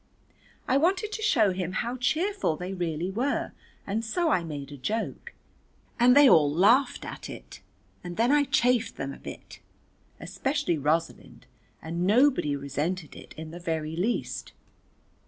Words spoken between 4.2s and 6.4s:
I made a joke and they an